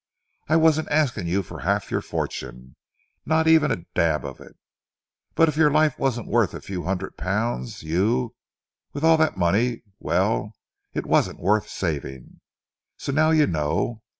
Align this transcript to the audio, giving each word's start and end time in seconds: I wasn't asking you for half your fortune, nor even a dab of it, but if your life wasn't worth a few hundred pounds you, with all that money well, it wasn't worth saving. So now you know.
I 0.49 0.55
wasn't 0.55 0.89
asking 0.89 1.27
you 1.27 1.43
for 1.43 1.59
half 1.59 1.91
your 1.91 2.01
fortune, 2.01 2.75
nor 3.23 3.47
even 3.47 3.69
a 3.69 3.85
dab 3.93 4.25
of 4.25 4.39
it, 4.41 4.57
but 5.35 5.47
if 5.47 5.55
your 5.55 5.69
life 5.69 5.99
wasn't 5.99 6.25
worth 6.27 6.55
a 6.55 6.59
few 6.59 6.85
hundred 6.85 7.17
pounds 7.17 7.83
you, 7.83 8.33
with 8.93 9.03
all 9.03 9.17
that 9.17 9.37
money 9.37 9.83
well, 9.99 10.55
it 10.95 11.05
wasn't 11.05 11.39
worth 11.39 11.69
saving. 11.69 12.41
So 12.97 13.11
now 13.11 13.29
you 13.29 13.45
know. 13.45 14.01